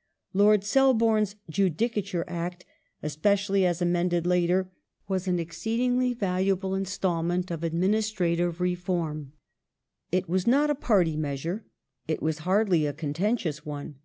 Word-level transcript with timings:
^ 0.00 0.02
Lord 0.32 0.64
Selborne's 0.64 1.36
Judicature 1.50 2.24
Act, 2.26 2.64
especially 3.02 3.66
as 3.66 3.82
amended 3.82 4.26
later, 4.26 4.72
was 5.08 5.28
an 5.28 5.38
exceedingly 5.38 6.14
valuable 6.14 6.74
instalment 6.74 7.50
of 7.50 7.62
administrative 7.62 8.62
reform. 8.62 9.34
It 10.10 10.26
was 10.26 10.46
not 10.46 10.70
a 10.70 10.74
party 10.74 11.18
measure; 11.18 11.66
it 12.08 12.22
was 12.22 12.38
hardly 12.48 12.86
a 12.86 12.94
contentious 12.94 13.66
one. 13.66 13.96